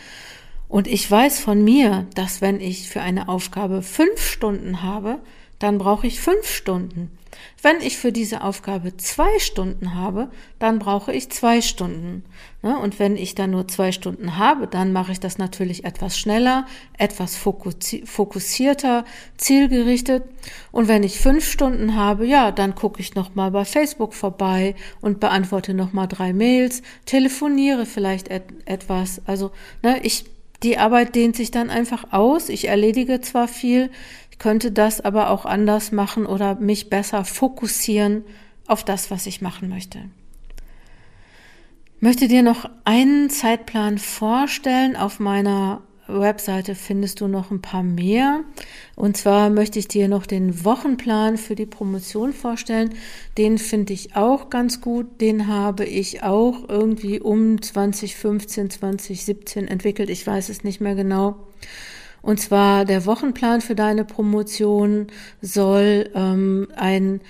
Und 0.69 0.89
ich 0.89 1.09
weiß 1.09 1.39
von 1.39 1.63
mir, 1.63 2.07
dass 2.15 2.41
wenn 2.41 2.61
ich 2.61 2.89
für 2.89 3.01
eine 3.01 3.29
Aufgabe 3.29 3.83
fünf 3.83 4.21
Stunden 4.21 4.83
habe, 4.83 5.21
dann 5.59 5.79
brauche 5.79 6.07
ich 6.07 6.21
fünf 6.21 6.49
Stunden. 6.51 7.17
Wenn 7.63 7.81
ich 7.81 7.97
für 7.97 8.13
diese 8.13 8.43
Aufgabe 8.43 8.97
zwei 8.99 9.39
Stunden 9.39 9.95
habe, 9.95 10.31
dann 10.59 10.79
brauche 10.79 11.13
ich 11.13 11.31
zwei 11.31 11.63
Stunden. 11.63 12.23
Ne? 12.63 12.79
Und 12.79 12.99
wenn 12.99 13.17
ich 13.17 13.35
dann 13.35 13.51
nur 13.51 13.67
zwei 13.67 13.93
Stunden 13.93 14.37
habe, 14.37 14.67
dann 14.67 14.93
mache 14.93 15.13
ich 15.13 15.21
das 15.21 15.39
natürlich 15.39 15.85
etwas 15.85 16.19
schneller, 16.19 16.67
etwas 16.99 17.37
fokussierter, 17.37 19.05
zielgerichtet. 19.39 20.25
Und 20.71 20.87
wenn 20.87 21.03
ich 21.03 21.19
fünf 21.19 21.51
Stunden 21.51 21.97
habe, 21.97 22.27
ja, 22.27 22.53
dann 22.53 22.75
gucke 22.75 23.01
ich 23.01 23.15
nochmal 23.15 23.51
bei 23.51 23.65
Facebook 23.65 24.13
vorbei 24.13 24.75
und 25.01 25.19
beantworte 25.19 25.73
nochmal 25.73 26.09
drei 26.09 26.35
Mails, 26.35 26.83
telefoniere 27.07 27.87
vielleicht 27.87 28.29
et 28.31 28.45
etwas. 28.67 29.23
Also, 29.25 29.51
ne, 29.83 29.99
ich, 30.03 30.27
die 30.63 30.79
Arbeit 30.79 31.15
dehnt 31.15 31.37
sich 31.37 31.51
dann 31.51 31.71
einfach 31.71 32.13
aus. 32.13 32.49
Ich 32.49 32.69
erledige 32.69 33.21
zwar 33.23 33.49
viel, 33.49 33.91
könnte 34.39 34.73
das 34.73 35.01
aber 35.01 35.31
auch 35.31 35.47
anders 35.47 35.93
machen 35.93 36.27
oder 36.27 36.57
mich 36.57 36.91
besser 36.91 37.25
fokussieren 37.25 38.25
auf 38.67 38.85
das, 38.85 39.11
was 39.11 39.27
ich 39.27 39.41
machen 39.41 39.69
möchte. 39.69 40.01
Ich 41.97 42.03
möchte 42.03 42.29
dir 42.29 42.43
noch 42.43 42.69
einen 42.85 43.31
Zeitplan 43.31 43.99
vorstellen. 43.99 44.97
Auf 44.97 45.19
meiner 45.19 45.83
Webseite 46.09 46.75
findest 46.75 47.21
du 47.21 47.27
noch 47.27 47.51
ein 47.51 47.63
paar 47.63 47.83
mehr. 47.83 48.45
Und 48.95 49.17
zwar 49.17 49.51
möchte 49.51 49.79
ich 49.79 49.89
dir 49.89 50.09
noch 50.09 50.27
den 50.27 50.65
Wochenplan 50.65 51.37
für 51.37 51.55
die 51.55 51.67
Promotion 51.67 52.33
vorstellen. 52.33 52.95
Den 53.39 53.59
finde 53.59 53.93
ich 53.93 54.15
auch 54.15 54.51
ganz 54.51 54.81
gut. 54.81 55.21
Den 55.21 55.47
habe 55.49 55.85
ich 55.85 56.23
auch 56.23 56.69
irgendwie 56.69 57.21
um 57.21 57.61
2015, 57.61 58.71
2017 58.71 59.67
entwickelt. 59.67 60.11
Ich 60.11 60.27
weiß 60.27 60.49
es 60.49 60.65
nicht 60.65 60.81
mehr 60.81 60.95
genau. 60.95 61.37
Und 62.27 62.41
zwar 62.41 62.85
der 62.85 63.07
Wochenplan 63.07 63.61
für 63.61 63.77
deine 63.77 64.05
Promotion 64.05 65.07
soll 65.41 66.11
ähm, 66.13 66.67
ein 66.75 67.21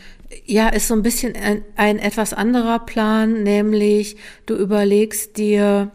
ja, 0.47 0.69
ist 0.71 0.89
so 0.89 0.95
ein 0.95 1.03
bisschen 1.03 1.37
ein, 1.37 1.63
ein 1.77 1.99
etwas 1.99 2.33
anderer 2.33 2.79
Plan, 2.81 3.43
nämlich 3.43 4.17
du 4.47 4.57
überlegst 4.57 5.37
dir, 5.37 5.93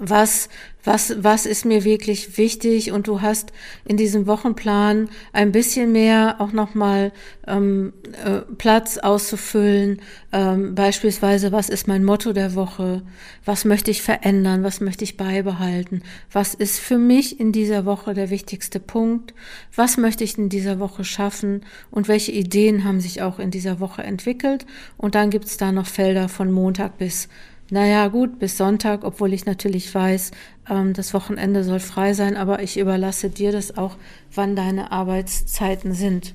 was 0.00 0.48
was, 0.84 1.14
was 1.22 1.46
ist 1.46 1.64
mir 1.64 1.84
wirklich 1.84 2.36
wichtig? 2.36 2.92
Und 2.92 3.08
du 3.08 3.22
hast 3.22 3.52
in 3.84 3.96
diesem 3.96 4.26
Wochenplan 4.26 5.08
ein 5.32 5.50
bisschen 5.50 5.92
mehr 5.92 6.36
auch 6.40 6.52
nochmal 6.52 7.12
ähm, 7.46 7.94
äh, 8.24 8.40
Platz 8.58 8.98
auszufüllen, 8.98 10.00
ähm, 10.32 10.74
beispielsweise, 10.74 11.52
was 11.52 11.70
ist 11.70 11.88
mein 11.88 12.04
Motto 12.04 12.32
der 12.32 12.54
Woche, 12.54 13.02
was 13.44 13.64
möchte 13.64 13.90
ich 13.90 14.02
verändern, 14.02 14.62
was 14.62 14.80
möchte 14.80 15.04
ich 15.04 15.16
beibehalten, 15.16 16.02
was 16.30 16.54
ist 16.54 16.78
für 16.78 16.98
mich 16.98 17.40
in 17.40 17.52
dieser 17.52 17.86
Woche 17.86 18.14
der 18.14 18.30
wichtigste 18.30 18.80
Punkt, 18.80 19.34
was 19.74 19.96
möchte 19.96 20.24
ich 20.24 20.36
in 20.36 20.48
dieser 20.48 20.78
Woche 20.78 21.04
schaffen? 21.04 21.64
Und 21.90 22.08
welche 22.08 22.32
Ideen 22.32 22.84
haben 22.84 23.00
sich 23.00 23.22
auch 23.22 23.38
in 23.38 23.50
dieser 23.50 23.80
Woche 23.80 24.02
entwickelt? 24.02 24.66
Und 24.96 25.14
dann 25.14 25.30
gibt's 25.30 25.56
da 25.56 25.72
noch 25.72 25.86
Felder 25.86 26.28
von 26.28 26.50
Montag 26.52 26.98
bis 26.98 27.28
naja, 27.70 28.08
gut, 28.08 28.38
bis 28.38 28.56
Sonntag, 28.56 29.04
obwohl 29.04 29.32
ich 29.32 29.46
natürlich 29.46 29.94
weiß, 29.94 30.32
ähm, 30.70 30.92
das 30.92 31.14
Wochenende 31.14 31.64
soll 31.64 31.80
frei 31.80 32.12
sein, 32.12 32.36
aber 32.36 32.62
ich 32.62 32.78
überlasse 32.78 33.30
dir 33.30 33.52
das 33.52 33.76
auch, 33.76 33.96
wann 34.34 34.54
deine 34.54 34.92
Arbeitszeiten 34.92 35.92
sind. 35.92 36.34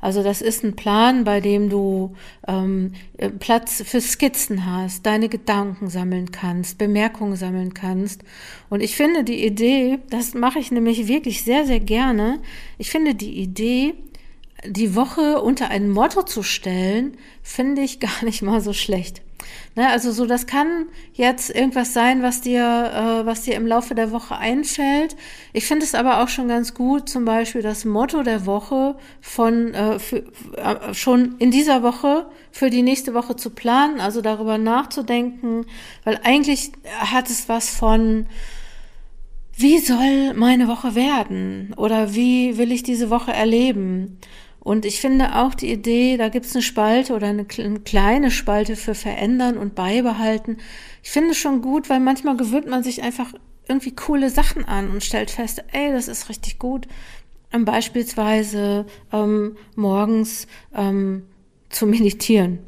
Also 0.00 0.22
das 0.22 0.40
ist 0.40 0.64
ein 0.64 0.76
Plan, 0.76 1.24
bei 1.24 1.40
dem 1.40 1.68
du 1.68 2.16
ähm, 2.48 2.92
äh, 3.18 3.28
Platz 3.28 3.82
für 3.84 4.00
Skizzen 4.00 4.66
hast, 4.66 5.04
deine 5.04 5.28
Gedanken 5.28 5.88
sammeln 5.88 6.30
kannst, 6.30 6.78
Bemerkungen 6.78 7.36
sammeln 7.36 7.74
kannst. 7.74 8.22
Und 8.70 8.82
ich 8.82 8.96
finde 8.96 9.24
die 9.24 9.44
Idee, 9.44 9.98
das 10.08 10.34
mache 10.34 10.58
ich 10.58 10.70
nämlich 10.70 11.06
wirklich 11.06 11.44
sehr, 11.44 11.66
sehr 11.66 11.80
gerne, 11.80 12.40
ich 12.78 12.90
finde 12.90 13.14
die 13.14 13.40
Idee, 13.40 13.94
die 14.66 14.94
Woche 14.94 15.40
unter 15.40 15.68
ein 15.68 15.90
Motto 15.90 16.22
zu 16.22 16.42
stellen, 16.42 17.16
finde 17.42 17.82
ich 17.82 18.00
gar 18.00 18.24
nicht 18.24 18.42
mal 18.42 18.60
so 18.60 18.72
schlecht. 18.72 19.22
Ne, 19.76 19.88
also 19.88 20.10
so, 20.10 20.26
das 20.26 20.46
kann 20.46 20.88
jetzt 21.12 21.54
irgendwas 21.54 21.92
sein, 21.92 22.22
was 22.22 22.40
dir, 22.40 22.60
äh, 22.62 23.26
was 23.26 23.42
dir 23.42 23.54
im 23.54 23.66
Laufe 23.66 23.94
der 23.94 24.10
Woche 24.10 24.36
einfällt. 24.36 25.16
Ich 25.52 25.66
finde 25.66 25.84
es 25.84 25.94
aber 25.94 26.22
auch 26.22 26.28
schon 26.28 26.48
ganz 26.48 26.74
gut, 26.74 27.08
zum 27.08 27.24
Beispiel 27.24 27.62
das 27.62 27.84
Motto 27.84 28.22
der 28.22 28.46
Woche 28.46 28.96
von 29.20 29.72
äh, 29.72 29.98
für, 29.98 30.24
äh, 30.56 30.92
schon 30.92 31.36
in 31.38 31.50
dieser 31.50 31.82
Woche 31.82 32.26
für 32.50 32.68
die 32.68 32.82
nächste 32.82 33.14
Woche 33.14 33.36
zu 33.36 33.50
planen, 33.50 34.00
also 34.00 34.22
darüber 34.22 34.58
nachzudenken, 34.58 35.66
weil 36.04 36.18
eigentlich 36.24 36.72
hat 36.98 37.30
es 37.30 37.48
was 37.48 37.70
von 37.70 38.26
wie 39.56 39.78
soll 39.78 40.32
meine 40.34 40.68
Woche 40.68 40.94
werden 40.94 41.74
oder 41.76 42.14
wie 42.14 42.56
will 42.56 42.72
ich 42.72 42.82
diese 42.82 43.10
Woche 43.10 43.32
erleben? 43.32 44.18
Und 44.60 44.84
ich 44.84 45.00
finde 45.00 45.36
auch 45.36 45.54
die 45.54 45.72
Idee, 45.72 46.16
da 46.16 46.28
gibt 46.28 46.46
es 46.46 46.54
eine 46.54 46.62
Spalte 46.62 47.14
oder 47.14 47.28
eine, 47.28 47.46
eine, 47.58 47.80
kleine 47.80 48.30
Spalte 48.30 48.76
für 48.76 48.94
verändern 48.94 49.56
und 49.56 49.74
beibehalten. 49.74 50.58
Ich 51.02 51.10
finde 51.10 51.34
schon 51.34 51.62
gut, 51.62 51.88
weil 51.88 52.00
manchmal 52.00 52.36
gewöhnt 52.36 52.68
man 52.68 52.82
sich 52.82 53.02
einfach 53.02 53.32
irgendwie 53.68 53.94
coole 53.94 54.28
Sachen 54.28 54.64
an 54.66 54.90
und 54.90 55.02
stellt 55.02 55.30
fest, 55.30 55.64
ey, 55.72 55.92
das 55.92 56.08
ist 56.08 56.28
richtig 56.28 56.58
gut. 56.58 56.86
Ähm, 57.52 57.64
beispielsweise 57.64 58.86
ähm, 59.12 59.56
morgens 59.76 60.46
ähm, 60.74 61.24
zu 61.70 61.86
meditieren 61.86 62.58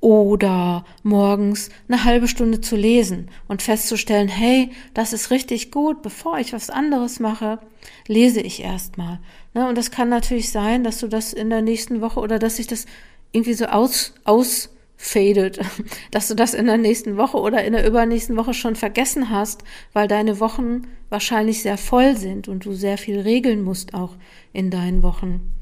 oder 0.00 0.84
morgens 1.02 1.68
eine 1.88 2.04
halbe 2.04 2.26
Stunde 2.26 2.60
zu 2.60 2.74
lesen 2.74 3.28
und 3.48 3.62
festzustellen, 3.62 4.28
hey, 4.28 4.70
das 4.94 5.12
ist 5.12 5.30
richtig 5.30 5.70
gut, 5.70 6.02
bevor 6.02 6.38
ich 6.38 6.52
was 6.52 6.70
anderes 6.70 7.20
mache, 7.20 7.58
lese 8.06 8.40
ich 8.40 8.62
erstmal. 8.62 9.20
Ne? 9.52 9.68
Und 9.68 9.76
das 9.76 9.90
kann 9.90 10.08
natürlich 10.08 10.50
sein, 10.50 10.84
dass 10.84 10.98
du 10.98 11.08
das 11.08 11.32
in 11.32 11.50
der 11.50 11.60
nächsten 11.60 12.00
Woche 12.00 12.20
oder 12.20 12.38
dass 12.38 12.56
sich 12.56 12.66
das 12.66 12.86
irgendwie 13.32 13.52
so 13.52 13.66
aus, 13.66 14.14
ausfadet, 14.24 15.60
dass 16.10 16.28
du 16.28 16.34
das 16.34 16.54
in 16.54 16.66
der 16.66 16.78
nächsten 16.78 17.18
Woche 17.18 17.36
oder 17.36 17.62
in 17.62 17.74
der 17.74 17.86
übernächsten 17.86 18.36
Woche 18.38 18.54
schon 18.54 18.76
vergessen 18.76 19.28
hast, 19.28 19.64
weil 19.92 20.08
deine 20.08 20.40
Wochen 20.40 20.86
wahrscheinlich 21.10 21.60
sehr 21.60 21.76
voll 21.76 22.16
sind 22.16 22.48
und 22.48 22.64
du 22.64 22.72
sehr 22.72 22.96
viel 22.96 23.20
regeln 23.20 23.62
musst 23.62 23.92
auch 23.92 24.16
in 24.54 24.70
deinen 24.70 25.02
Wochen. 25.02 25.52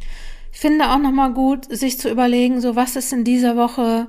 Ich 0.52 0.61
finde 0.61 0.90
auch 0.90 0.99
nochmal 0.99 1.33
gut, 1.33 1.64
sich 1.76 1.99
zu 1.99 2.09
überlegen, 2.09 2.61
so 2.61 2.76
was 2.76 2.95
ist 2.95 3.12
in 3.12 3.25
dieser 3.25 3.57
Woche 3.57 4.09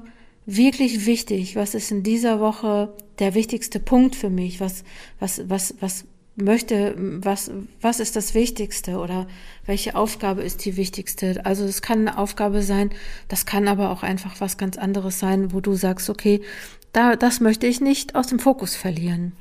wirklich 0.55 1.05
wichtig? 1.05 1.55
Was 1.55 1.75
ist 1.75 1.91
in 1.91 2.03
dieser 2.03 2.39
Woche 2.39 2.93
der 3.19 3.35
wichtigste 3.35 3.79
Punkt 3.79 4.15
für 4.15 4.29
mich? 4.29 4.59
Was, 4.59 4.83
was, 5.19 5.47
was, 5.47 5.75
was 5.79 6.05
möchte, 6.35 6.95
was, 6.97 7.51
was 7.81 7.99
ist 7.99 8.15
das 8.15 8.33
Wichtigste 8.33 8.97
oder 8.97 9.27
welche 9.65 9.95
Aufgabe 9.95 10.41
ist 10.41 10.65
die 10.65 10.77
wichtigste? 10.77 11.45
Also 11.45 11.65
es 11.65 11.81
kann 11.81 11.99
eine 11.99 12.17
Aufgabe 12.17 12.61
sein, 12.61 12.91
das 13.27 13.45
kann 13.45 13.67
aber 13.67 13.91
auch 13.91 14.03
einfach 14.03 14.39
was 14.41 14.57
ganz 14.57 14.77
anderes 14.77 15.19
sein, 15.19 15.53
wo 15.53 15.59
du 15.59 15.75
sagst, 15.75 16.09
okay, 16.09 16.41
da, 16.93 17.15
das 17.15 17.39
möchte 17.39 17.67
ich 17.67 17.81
nicht 17.81 18.15
aus 18.15 18.27
dem 18.27 18.39
Fokus 18.39 18.75
verlieren. 18.75 19.33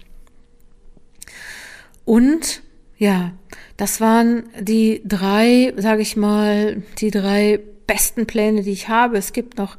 Und 2.04 2.62
ja, 2.98 3.32
das 3.76 4.00
waren 4.00 4.44
die 4.60 5.02
drei, 5.04 5.72
sage 5.76 6.02
ich 6.02 6.16
mal, 6.16 6.82
die 6.98 7.10
drei 7.10 7.60
besten 7.86 8.26
Pläne, 8.26 8.62
die 8.62 8.72
ich 8.72 8.88
habe. 8.88 9.16
Es 9.16 9.32
gibt 9.32 9.56
noch 9.56 9.76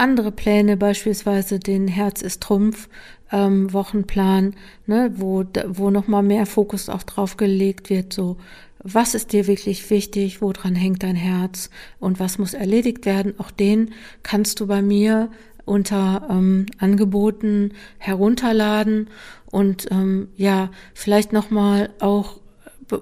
andere 0.00 0.32
Pläne, 0.32 0.76
beispielsweise 0.76 1.58
den 1.58 1.86
Herz 1.86 2.22
ist 2.22 2.42
Trumpf 2.42 2.88
ähm, 3.30 3.72
Wochenplan, 3.72 4.54
ne, 4.86 5.12
wo, 5.14 5.44
wo 5.68 5.90
nochmal 5.90 6.22
mehr 6.22 6.46
Fokus 6.46 6.88
auch 6.88 7.02
drauf 7.02 7.36
gelegt 7.36 7.90
wird, 7.90 8.12
so 8.12 8.36
was 8.82 9.14
ist 9.14 9.32
dir 9.32 9.46
wirklich 9.46 9.90
wichtig, 9.90 10.40
woran 10.40 10.74
hängt 10.74 11.02
dein 11.02 11.16
Herz 11.16 11.68
und 11.98 12.18
was 12.18 12.38
muss 12.38 12.54
erledigt 12.54 13.04
werden. 13.04 13.34
Auch 13.38 13.50
den 13.50 13.92
kannst 14.22 14.58
du 14.58 14.66
bei 14.66 14.80
mir 14.80 15.30
unter 15.66 16.26
ähm, 16.30 16.66
Angeboten 16.78 17.72
herunterladen 17.98 19.10
und 19.50 19.90
ähm, 19.90 20.28
ja, 20.36 20.70
vielleicht 20.94 21.32
nochmal 21.32 21.90
auch, 22.00 22.40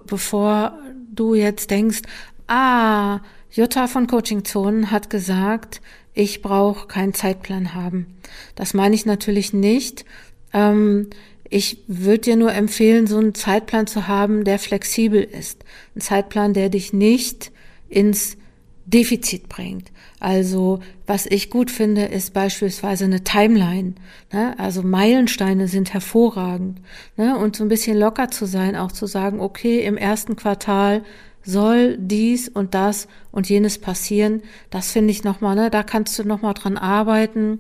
bevor 0.07 0.79
du 1.15 1.35
jetzt 1.35 1.71
denkst, 1.71 2.03
ah, 2.49 3.21
Jutta 3.51 3.87
von 3.87 4.09
Coaching 4.09 4.45
Zonen 4.45 4.91
hat 4.91 5.11
gesagt, 5.11 5.81
ich 6.19 6.43
brauche 6.43 6.89
keinen 6.89 7.15
Zeitplan 7.15 7.75
haben. 7.75 8.19
Das 8.57 8.75
meine 8.75 8.97
ich 8.97 9.07
natürlich 9.07 9.53
nicht. 9.53 10.05
Ähm, 10.53 11.11
ich 11.49 11.85
würde 11.87 12.23
dir 12.23 12.37
nur 12.37 12.53
empfehlen, 12.53 13.07
so 13.07 13.19
einen 13.19 13.37
Zeitplan 13.37 13.87
zu 13.87 14.09
haben, 14.09 14.43
der 14.43 14.59
flexibel 14.59 15.23
ist. 15.23 15.65
Ein 15.95 16.01
Zeitplan, 16.01 16.55
der 16.55 16.71
dich 16.71 16.93
nicht 16.93 17.53
ins 17.89 18.37
Defizit 18.85 19.49
bringt. 19.49 19.93
Also 20.19 20.81
was 21.07 21.27
ich 21.27 21.51
gut 21.51 21.71
finde, 21.71 22.07
ist 22.07 22.35
beispielsweise 22.35 23.05
eine 23.05 23.23
Timeline. 23.23 23.95
Ne? 24.33 24.59
Also 24.59 24.83
Meilensteine 24.83 25.69
sind 25.69 25.95
hervorragend. 25.95 26.81
Ne? 27.17 27.39
Und 27.39 27.55
so 27.55 27.65
ein 27.65 27.69
bisschen 27.69 27.97
locker 27.97 28.29
zu 28.29 28.47
sein, 28.47 28.75
auch 28.75 28.91
zu 28.91 29.07
sagen, 29.07 29.39
okay, 29.39 29.85
im 29.85 29.97
ersten 29.97 30.35
Quartal 30.35 31.05
soll 31.49 31.97
dies 31.99 32.49
und 32.49 32.75
das 32.75 33.09
und 33.33 33.49
jenes 33.49 33.79
passieren. 33.79 34.43
Das 34.69 34.93
finde 34.93 35.13
ich 35.13 35.25
nochmal, 35.25 35.57
ne, 35.57 35.71
da 35.71 35.83
kannst 35.83 36.19
du 36.19 36.25
nochmal 36.25 36.53
dran 36.53 36.77
arbeiten. 36.77 37.59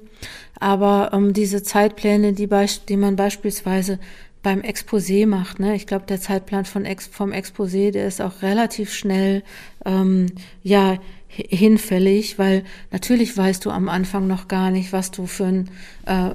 Aber 0.60 1.10
ähm, 1.14 1.32
diese 1.32 1.62
Zeitpläne, 1.62 2.34
die, 2.34 2.48
die 2.88 2.96
man 2.98 3.16
beispielsweise 3.16 3.98
beim 4.42 4.60
Exposé 4.60 5.26
macht, 5.26 5.58
ne, 5.58 5.74
ich 5.74 5.86
glaube, 5.86 6.04
der 6.04 6.20
Zeitplan 6.20 6.66
von 6.66 6.84
Ex 6.84 7.06
vom 7.06 7.32
Exposé, 7.32 7.90
der 7.90 8.06
ist 8.06 8.20
auch 8.20 8.42
relativ 8.42 8.92
schnell, 8.92 9.42
ähm, 9.86 10.26
ja, 10.62 10.98
hinfällig, 11.30 12.38
weil 12.38 12.64
natürlich 12.90 13.36
weißt 13.36 13.64
du 13.64 13.70
am 13.70 13.88
Anfang 13.88 14.26
noch 14.26 14.48
gar 14.48 14.70
nicht, 14.70 14.92
was 14.92 15.10
du 15.10 15.26
für 15.26 15.44
ein, 15.44 15.70
äh, 16.06 16.30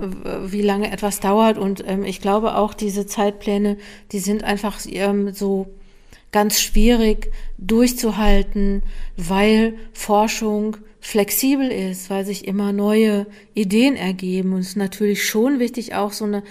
wie 0.46 0.62
lange 0.62 0.92
etwas 0.92 1.20
dauert. 1.20 1.58
Und 1.60 1.84
ähm, 1.86 2.04
ich 2.04 2.20
glaube 2.20 2.56
auch, 2.56 2.74
diese 2.74 3.06
Zeitpläne, 3.06 3.78
die 4.12 4.20
sind 4.20 4.44
einfach 4.44 4.80
ähm, 4.88 5.34
so 5.34 5.68
ganz 6.34 6.60
schwierig 6.60 7.32
durchzuhalten, 7.58 8.84
weil 9.16 9.76
Forschung 9.94 10.76
flexibel 11.00 11.70
ist, 11.70 12.10
weil 12.10 12.26
sich 12.26 12.46
immer 12.48 12.74
neue 12.74 13.28
Ideen 13.54 13.96
ergeben. 13.96 14.52
Und 14.54 14.60
es 14.60 14.70
ist 14.70 14.78
natürlich 14.78 15.26
schon 15.26 15.60
wichtig, 15.60 15.96
auch 15.96 16.12
so 16.12 16.26
eine, 16.26 16.44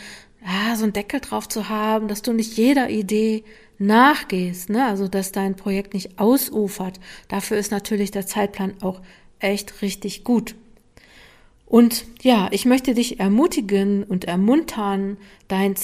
ja, 0.43 0.77
so 0.77 0.85
einen 0.85 0.95
Deckel 0.95 1.21
drauf 1.21 1.49
zu 1.49 1.69
haben, 1.69 2.09
dass 2.09 2.23
du 2.23 2.33
nicht 2.33 2.57
jeder 2.57 2.89
Idee 2.89 3.45
nachgehst, 3.79 4.71
ne? 4.71 4.87
also 4.87 5.09
dass 5.09 5.33
dein 5.33 5.57
Projekt 5.57 5.95
nicht 5.95 6.19
ausufert. 6.19 7.01
Dafür 7.29 7.59
ist 7.59 7.71
natürlich 7.71 8.11
der 8.11 8.27
Zeitplan 8.27 8.75
auch 8.81 9.01
echt 9.41 9.83
richtig 9.83 10.25
gut. 10.25 10.55
Und 11.67 12.05
ja, 12.21 12.49
ich 12.51 12.67
möchte 12.67 12.95
dich 12.95 13.19
ermutigen 13.19 14.05
und 14.05 14.25
ermuntern, 14.27 15.17
dein 15.49 15.75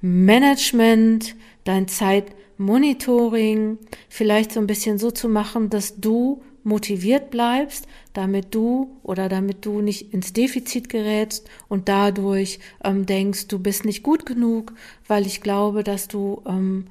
Zeitmanagement, 0.00 1.36
dein 1.64 1.88
Zeitmanagement 1.88 2.46
Monitoring 2.58 3.78
vielleicht 4.08 4.52
so 4.52 4.60
ein 4.60 4.66
bisschen 4.66 4.98
so 4.98 5.10
zu 5.10 5.28
machen, 5.28 5.70
dass 5.70 6.00
du 6.00 6.42
motiviert 6.64 7.30
bleibst, 7.30 7.86
damit 8.12 8.54
du 8.54 8.96
oder 9.02 9.28
damit 9.28 9.64
du 9.64 9.82
nicht 9.82 10.12
ins 10.12 10.32
Defizit 10.32 10.88
gerätst 10.88 11.48
und 11.68 11.88
dadurch 11.88 12.58
ähm, 12.82 13.06
denkst, 13.06 13.48
du 13.48 13.58
bist 13.58 13.84
nicht 13.84 14.02
gut 14.02 14.26
genug, 14.26 14.72
weil 15.06 15.26
ich 15.26 15.42
glaube, 15.42 15.84
dass 15.84 16.08
du, 16.08 16.42
ähm, 16.46 16.86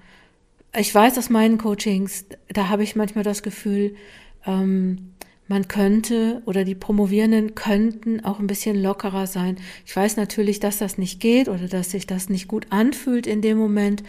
ich 0.78 0.94
weiß 0.94 1.18
aus 1.18 1.30
meinen 1.30 1.58
Coachings, 1.58 2.26
da 2.48 2.70
habe 2.70 2.84
ich 2.84 2.96
manchmal 2.96 3.24
das 3.24 3.44
Gefühl, 3.44 3.96
ähm, 4.46 5.14
man 5.48 5.68
könnte 5.68 6.42
oder 6.46 6.64
die 6.64 6.76
Promovierenden 6.76 7.54
könnten 7.54 8.24
auch 8.26 8.40
ein 8.40 8.48
bisschen 8.48 8.82
lockerer 8.82 9.28
sein. 9.28 9.58
Ich 9.86 9.96
weiß 9.96 10.18
natürlich, 10.18 10.60
dass 10.60 10.80
das 10.80 10.98
nicht 10.98 11.20
geht 11.20 11.50
oder 11.50 11.68
dass 11.68 11.92
sich 11.92 12.08
das 12.08 12.30
nicht 12.30 12.48
gut 12.48 12.68
anfühlt 12.72 13.28
in 13.28 13.42
dem 13.42 13.58
Moment, 13.58 14.04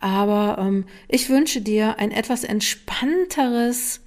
aber 0.00 0.58
ähm, 0.58 0.84
ich 1.08 1.28
wünsche 1.28 1.60
dir 1.60 1.98
ein 1.98 2.10
etwas 2.10 2.42
entspannteres 2.42 4.00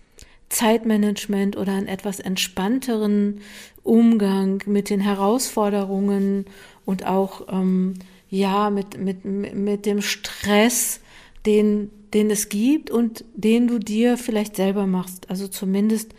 Zeitmanagement 0.49 1.55
oder 1.55 1.73
einen 1.73 1.87
etwas 1.87 2.19
entspannteren 2.19 3.41
Umgang 3.83 4.63
mit 4.65 4.89
den 4.89 4.99
Herausforderungen 4.99 6.45
und 6.85 7.05
auch 7.05 7.47
ähm, 7.51 7.95
ja 8.29 8.69
mit, 8.69 8.97
mit, 8.97 9.25
mit 9.25 9.85
dem 9.85 10.01
Stress, 10.01 10.99
den, 11.45 11.91
den 12.13 12.29
es 12.29 12.49
gibt 12.49 12.89
und 12.89 13.23
den 13.35 13.67
du 13.67 13.79
dir 13.79 14.17
vielleicht 14.17 14.55
selber 14.55 14.85
machst. 14.85 15.29
Also 15.29 15.47
zumindest 15.47 16.13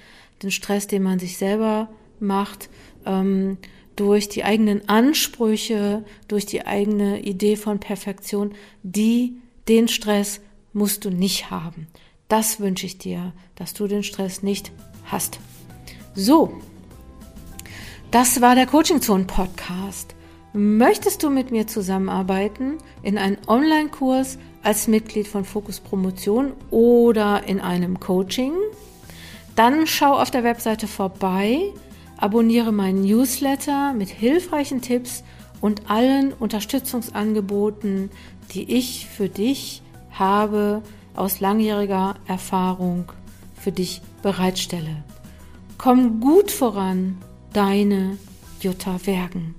den 0.45 0.51
Stress, 0.51 0.87
den 0.87 1.03
man 1.03 1.19
sich 1.19 1.37
selber 1.37 1.89
macht, 2.21 2.69
ähm, 3.07 3.59
durch 3.97 4.29
die 4.29 4.45
eigenen 4.45 4.89
Ansprüche, 4.89 6.05
durch 6.29 6.47
die 6.47 6.67
eigene 6.67 7.21
Idee 7.21 7.57
von 7.57 7.79
Perfektion, 7.79 8.55
die 8.83 9.37
den 9.69 9.89
Stress 9.89 10.41
musst 10.73 11.05
du 11.05 11.11
nicht 11.11 11.51
haben. 11.51 11.87
Das 12.29 12.61
wünsche 12.61 12.87
ich 12.87 12.99
dir, 12.99 13.33
dass 13.55 13.75
du 13.75 13.87
den 13.87 14.03
Stress 14.03 14.43
nicht 14.43 14.73
hast. 15.05 15.39
So, 16.15 16.61
das 18.11 18.41
war 18.41 18.55
der 18.55 18.67
Coaching 18.67 19.01
Zone 19.01 19.25
Podcast. 19.25 20.15
Möchtest 20.53 21.23
du 21.23 21.31
mit 21.31 21.51
mir 21.51 21.67
zusammenarbeiten 21.67 22.79
in 23.03 23.19
einem 23.19 23.39
Online-Kurs 23.49 24.39
als 24.63 24.87
Mitglied 24.87 25.27
von 25.27 25.45
Fokus 25.45 25.81
Promotion 25.81 26.53
oder 26.71 27.43
in 27.47 27.61
einem 27.61 27.99
Coaching? 27.99 28.53
Dann 29.57 29.87
schau 29.87 30.15
auf 30.15 30.31
der 30.31 30.45
Webseite 30.45 30.89
vorbei, 30.89 31.73
abonniere 32.17 32.73
meinen 32.73 33.03
Newsletter 33.03 33.93
mit 33.95 34.09
hilfreichen 34.09 34.81
Tipps 34.81 35.23
und 35.61 35.89
allen 35.89 36.33
Unterstützungsangeboten, 36.33 38.11
die 38.53 38.77
ich 38.77 39.07
für 39.07 39.29
dich 39.29 39.83
habe, 40.11 40.83
aus 41.15 41.41
langjähriger 41.41 42.17
Erfahrung 42.27 43.13
für 43.55 43.73
dich 43.73 44.03
bereitstelle. 44.23 45.05
Komm 45.79 46.21
gut 46.21 46.51
voran, 46.51 47.19
deine 47.53 48.19
Jutta 48.61 48.99
Wergen. 49.07 49.55